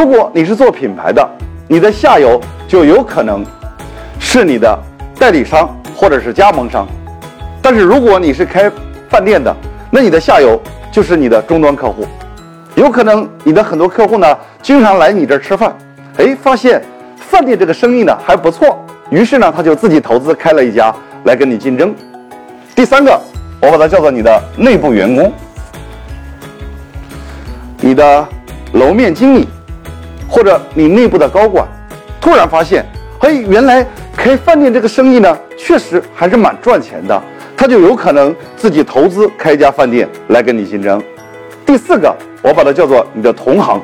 [0.00, 1.28] 如果你是做品牌的，
[1.68, 3.44] 你的下游就有可能
[4.18, 4.78] 是你的
[5.18, 6.86] 代理商或者是加盟商；
[7.60, 8.72] 但是如果你是开
[9.10, 9.54] 饭店的，
[9.90, 10.58] 那你的下游
[10.90, 12.06] 就是你的终端客户。
[12.76, 15.76] 有可能你的很多客户呢，经常来你这儿吃饭，
[16.16, 16.82] 哎，发现
[17.16, 20.94] 饭店这个生意呢还不错，于是呢他就自己投资开了一家
[21.24, 21.94] 来跟你竞争。
[22.74, 23.20] 第三个，
[23.60, 25.30] 我把它叫做你的内部员工，
[27.82, 28.26] 你的
[28.72, 29.46] 楼面经理。
[30.30, 31.66] 或者你内部的高管
[32.20, 32.86] 突然发现，
[33.18, 33.84] 嘿，原来
[34.16, 37.22] 开饭店这个生意呢，确实还是蛮赚钱的，
[37.56, 41.02] 他就有可能自己投资开一家饭店来跟你竞争。
[41.66, 43.82] 第四个，我把它叫做你的同行。